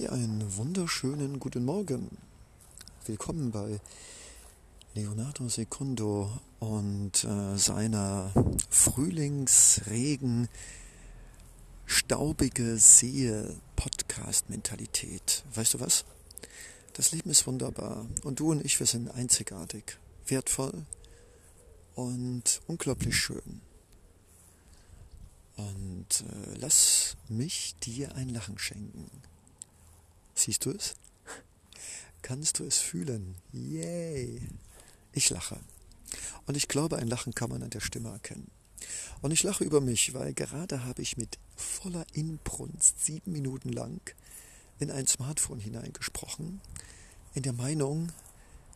[0.00, 2.18] Ja, einen wunderschönen guten Morgen.
[3.06, 3.80] Willkommen bei
[4.94, 6.30] Leonardo Secundo
[6.60, 8.30] und äh, seiner
[8.70, 10.48] Frühlingsregen
[11.84, 13.44] staubige See
[13.74, 15.42] Podcast Mentalität.
[15.52, 16.04] Weißt du was?
[16.92, 20.86] Das Leben ist wunderbar und du und ich, wir sind einzigartig, wertvoll
[21.96, 23.62] und unglaublich schön.
[25.56, 29.10] Und äh, lass mich dir ein Lachen schenken.
[30.38, 30.94] Siehst du es?
[32.22, 33.34] Kannst du es fühlen?
[33.50, 34.40] Yay!
[35.12, 35.58] Ich lache.
[36.46, 38.48] Und ich glaube, ein Lachen kann man an der Stimme erkennen.
[39.20, 44.00] Und ich lache über mich, weil gerade habe ich mit voller Inbrunst sieben Minuten lang
[44.78, 46.60] in ein Smartphone hineingesprochen,
[47.34, 48.12] in der Meinung,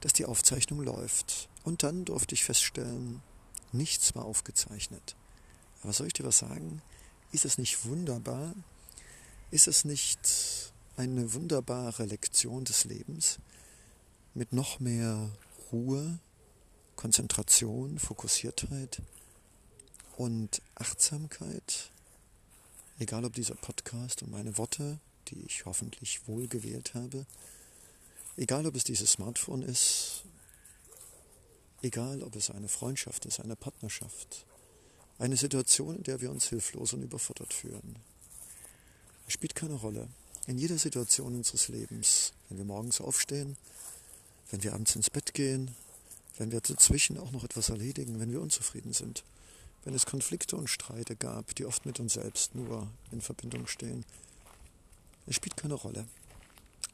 [0.00, 1.48] dass die Aufzeichnung läuft.
[1.64, 3.20] Und dann durfte ich feststellen,
[3.72, 5.16] nichts war aufgezeichnet.
[5.82, 6.82] Aber soll ich dir was sagen?
[7.32, 8.54] Ist es nicht wunderbar?
[9.50, 13.38] Ist es nicht eine wunderbare Lektion des Lebens
[14.34, 15.30] mit noch mehr
[15.70, 16.18] Ruhe,
[16.96, 19.00] Konzentration, Fokussiertheit
[20.16, 21.92] und Achtsamkeit.
[22.98, 27.26] Egal ob dieser Podcast und meine Worte, die ich hoffentlich wohl gewählt habe,
[28.36, 30.24] egal ob es dieses Smartphone ist,
[31.80, 34.46] egal ob es eine Freundschaft ist, eine Partnerschaft,
[35.20, 38.00] eine Situation, in der wir uns hilflos und überfordert fühlen.
[39.28, 40.08] Es spielt keine Rolle
[40.48, 43.58] in jeder Situation unseres Lebens, wenn wir morgens aufstehen,
[44.50, 45.74] wenn wir abends ins Bett gehen,
[46.38, 49.24] wenn wir dazwischen auch noch etwas erledigen, wenn wir unzufrieden sind,
[49.84, 54.06] wenn es Konflikte und Streite gab, die oft mit uns selbst nur in Verbindung stehen.
[55.26, 56.06] Es spielt keine Rolle.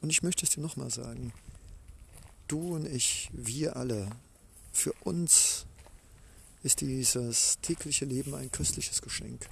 [0.01, 1.31] Und ich möchte es dir nochmal sagen,
[2.49, 4.09] du und ich, wir alle,
[4.73, 5.65] für uns
[6.61, 9.47] ist dieses tägliche Leben ein köstliches Geschenk.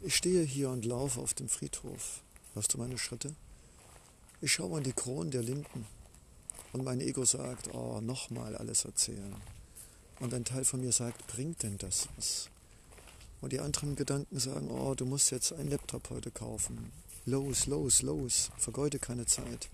[0.00, 2.22] Ich stehe hier und laufe auf dem Friedhof.
[2.54, 3.34] Hörst du meine Schritte?
[4.40, 5.86] Ich schaue an die Kronen der Linden
[6.72, 9.36] und mein Ego sagt, oh, nochmal alles erzählen.
[10.18, 12.50] Und ein Teil von mir sagt, bringt denn das was?
[13.40, 16.90] Und die anderen Gedanken sagen, oh, du musst jetzt einen Laptop heute kaufen.
[17.24, 19.68] Los, los, los, vergeude keine Zeit.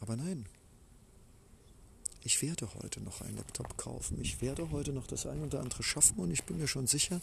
[0.00, 0.46] Aber nein,
[2.24, 4.20] ich werde heute noch einen Laptop kaufen.
[4.20, 7.20] Ich werde heute noch das ein oder andere schaffen und ich bin mir schon sicher,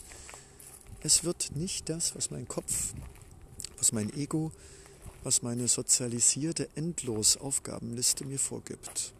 [1.06, 2.92] es wird nicht das, was mein Kopf,
[3.78, 4.50] was mein Ego,
[5.22, 9.14] was meine sozialisierte Endlos-Aufgabenliste mir vorgibt.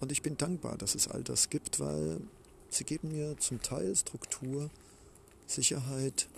[0.00, 2.20] Und ich bin dankbar, dass es all das gibt, weil
[2.68, 4.68] sie geben mir zum Teil Struktur,
[5.46, 6.28] Sicherheit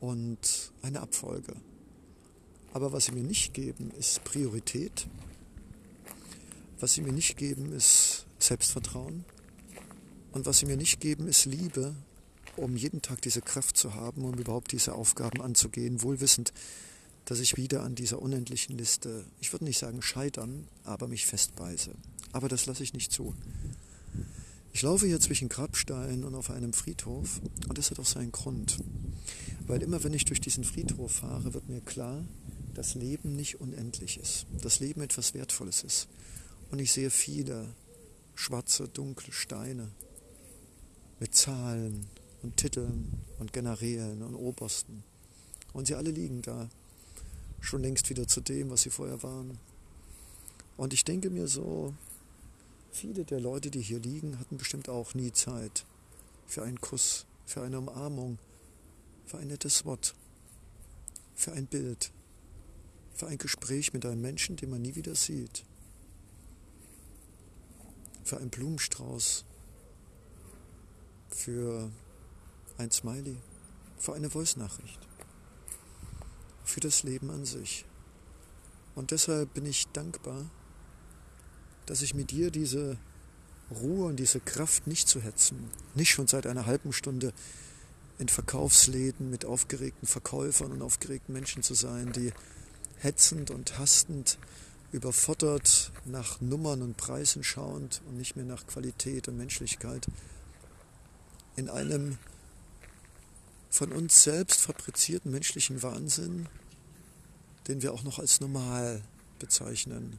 [0.00, 1.54] und eine Abfolge.
[2.72, 5.06] Aber was sie mir nicht geben, ist Priorität.
[6.80, 9.24] Was sie mir nicht geben, ist Selbstvertrauen.
[10.32, 11.94] Und was sie mir nicht geben, ist Liebe
[12.56, 16.52] um jeden Tag diese Kraft zu haben, um überhaupt diese Aufgaben anzugehen, wohlwissend,
[17.24, 21.92] dass ich wieder an dieser unendlichen Liste, ich würde nicht sagen scheitern, aber mich festbeiße.
[22.32, 23.34] Aber das lasse ich nicht zu.
[24.72, 28.78] Ich laufe hier zwischen Grabsteinen und auf einem Friedhof und das hat auch seinen Grund.
[29.66, 32.24] Weil immer wenn ich durch diesen Friedhof fahre, wird mir klar,
[32.74, 34.46] dass Leben nicht unendlich ist.
[34.62, 36.08] Dass Leben etwas Wertvolles ist.
[36.70, 37.72] Und ich sehe viele
[38.34, 39.92] schwarze, dunkle Steine
[41.20, 42.06] mit Zahlen,
[42.44, 45.02] und Titeln und Generälen und Obersten.
[45.72, 46.68] Und sie alle liegen da,
[47.60, 49.58] schon längst wieder zu dem, was sie vorher waren.
[50.76, 51.94] Und ich denke mir so,
[52.92, 55.86] viele der Leute, die hier liegen, hatten bestimmt auch nie Zeit
[56.46, 58.38] für einen Kuss, für eine Umarmung,
[59.24, 60.14] für ein nettes Wort,
[61.34, 62.12] für ein Bild,
[63.14, 65.64] für ein Gespräch mit einem Menschen, den man nie wieder sieht,
[68.22, 69.46] für einen Blumenstrauß,
[71.30, 71.90] für
[72.78, 73.36] ein Smiley,
[73.98, 74.98] für eine Voice-Nachricht,
[76.64, 77.84] für das Leben an sich.
[78.94, 80.44] Und deshalb bin ich dankbar,
[81.86, 82.96] dass ich mit dir diese
[83.70, 87.32] Ruhe und diese Kraft nicht zu hetzen, nicht schon seit einer halben Stunde
[88.18, 92.32] in Verkaufsläden mit aufgeregten Verkäufern und aufgeregten Menschen zu sein, die
[92.98, 94.38] hetzend und hastend
[94.92, 100.06] überfordert nach Nummern und Preisen schauend und nicht mehr nach Qualität und Menschlichkeit
[101.56, 102.18] in einem
[103.74, 106.46] von uns selbst fabrizierten menschlichen Wahnsinn,
[107.66, 109.02] den wir auch noch als normal
[109.40, 110.16] bezeichnen,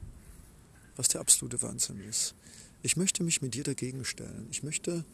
[0.97, 2.35] was der absolute Wahnsinn ist.
[2.83, 4.49] Ich möchte mich mit dir dagegen stellen.
[4.51, 5.05] Ich möchte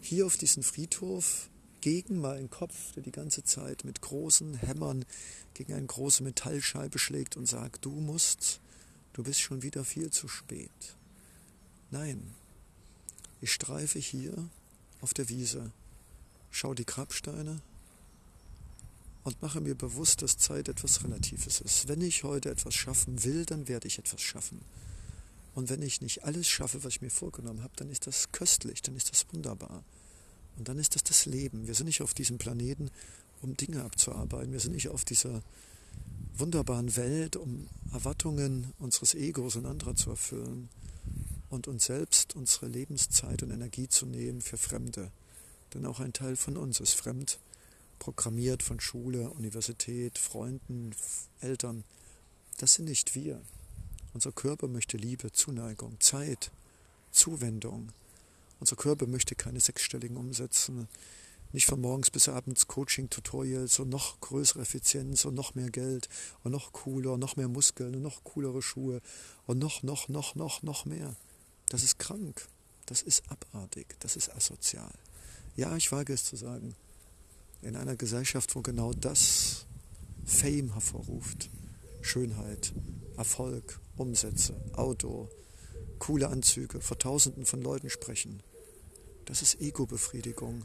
[0.00, 5.04] hier auf diesen Friedhof gegen meinen Kopf, der die ganze Zeit mit großen Hämmern
[5.54, 8.60] gegen eine große Metallscheibe schlägt und sagt, du musst,
[9.12, 10.70] du bist schon wieder viel zu spät.
[11.90, 12.32] Nein,
[13.40, 14.48] ich streife hier
[15.00, 15.72] auf der Wiese
[16.56, 17.60] schau die Grabsteine
[19.24, 21.88] und mache mir bewusst, dass Zeit etwas Relatives ist.
[21.88, 24.60] Wenn ich heute etwas schaffen will, dann werde ich etwas schaffen.
[25.54, 28.82] Und wenn ich nicht alles schaffe, was ich mir vorgenommen habe, dann ist das köstlich,
[28.82, 29.82] dann ist das wunderbar.
[30.56, 31.66] Und dann ist das das Leben.
[31.66, 32.90] Wir sind nicht auf diesem Planeten,
[33.42, 34.52] um Dinge abzuarbeiten.
[34.52, 35.42] Wir sind nicht auf dieser
[36.36, 40.68] wunderbaren Welt, um Erwartungen unseres Egos und anderer zu erfüllen
[41.48, 45.10] und uns selbst unsere Lebenszeit und Energie zu nehmen für Fremde.
[45.74, 47.38] Denn auch ein Teil von uns ist fremd,
[47.98, 50.94] programmiert von Schule, Universität, Freunden,
[51.40, 51.84] Eltern.
[52.58, 53.40] Das sind nicht wir.
[54.14, 56.50] Unser Körper möchte Liebe, Zuneigung, Zeit,
[57.10, 57.92] Zuwendung.
[58.60, 60.88] Unser Körper möchte keine sechsstelligen Umsätze,
[61.52, 66.08] nicht von morgens bis abends Coaching-Tutorials und noch größere Effizienz und noch mehr Geld
[66.42, 69.00] und noch cooler, noch mehr Muskeln und noch coolere Schuhe
[69.46, 71.14] und noch, noch, noch, noch, noch mehr.
[71.68, 72.46] Das ist krank.
[72.86, 73.96] Das ist abartig.
[74.00, 74.92] Das ist asozial.
[75.56, 76.74] Ja, ich wage es zu sagen.
[77.62, 79.66] In einer Gesellschaft, wo genau das
[80.26, 81.48] Fame hervorruft,
[82.02, 82.74] Schönheit,
[83.16, 85.30] Erfolg, Umsätze, Auto,
[85.98, 88.42] coole Anzüge, vor Tausenden von Leuten sprechen,
[89.24, 90.64] das ist Ego-Befriedigung.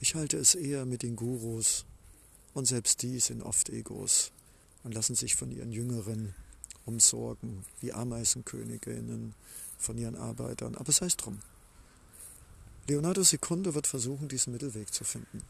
[0.00, 1.84] Ich halte es eher mit den Gurus
[2.54, 4.32] und selbst die sind oft Egos
[4.84, 6.34] und lassen sich von ihren Jüngeren
[6.86, 9.34] umsorgen, wie Ameisenköniginnen
[9.76, 10.76] von ihren Arbeitern.
[10.76, 11.40] Aber sei es drum.
[12.88, 15.42] Leonardo Secundo wird versuchen, diesen Mittelweg zu finden.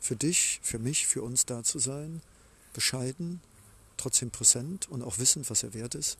[0.00, 2.20] Für dich, für mich, für uns da zu sein,
[2.72, 3.40] bescheiden,
[3.96, 6.18] trotzdem präsent und auch wissend, was er wert ist.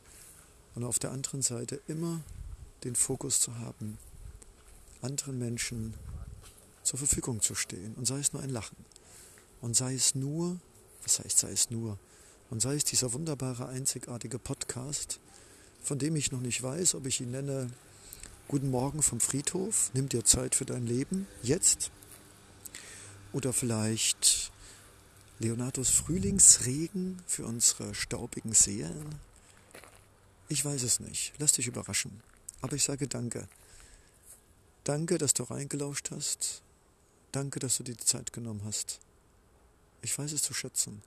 [0.76, 2.20] Und auf der anderen Seite immer
[2.84, 3.98] den Fokus zu haben,
[5.02, 5.94] anderen Menschen
[6.84, 7.94] zur Verfügung zu stehen.
[7.94, 8.76] Und sei es nur ein Lachen.
[9.60, 10.60] Und sei es nur,
[11.02, 11.98] was heißt sei es nur?
[12.48, 15.18] Und sei es dieser wunderbare, einzigartige Podcast,
[15.82, 17.70] von dem ich noch nicht weiß, ob ich ihn nenne
[18.50, 21.92] Guten Morgen vom Friedhof, nimm dir Zeit für dein Leben, jetzt.
[23.32, 24.50] Oder vielleicht
[25.38, 29.14] Leonardos Frühlingsregen für unsere staubigen Seelen.
[30.48, 32.24] Ich weiß es nicht, lass dich überraschen.
[32.60, 33.46] Aber ich sage danke.
[34.82, 36.62] Danke, dass du reingelauscht hast.
[37.30, 38.98] Danke, dass du dir die Zeit genommen hast.
[40.02, 41.02] Ich weiß es zu schätzen.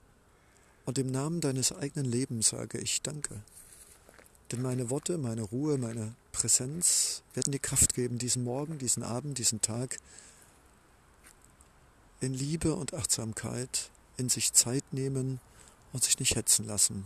[0.85, 3.41] Und im Namen deines eigenen Lebens sage ich Danke.
[4.51, 9.37] Denn meine Worte, meine Ruhe, meine Präsenz werden dir Kraft geben, diesen Morgen, diesen Abend,
[9.37, 9.97] diesen Tag
[12.19, 15.39] in Liebe und Achtsamkeit in sich Zeit nehmen
[15.91, 17.05] und sich nicht hetzen lassen.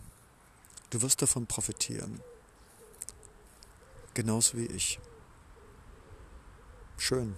[0.90, 2.20] Du wirst davon profitieren.
[4.14, 4.98] Genauso wie ich.
[6.96, 7.36] Schön.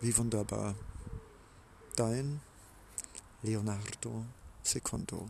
[0.00, 0.74] Wie wunderbar.
[1.96, 2.40] Dein
[3.42, 4.24] Leonardo
[4.62, 5.28] Secondo.